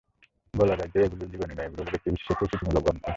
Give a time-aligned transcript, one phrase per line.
[0.53, 3.03] বলা যায় যে, এগুলো জীবনী নয়, এগুলো হলো ব্যক্তি বিশেষের পরিচিতিমূলক গ্রন্থ।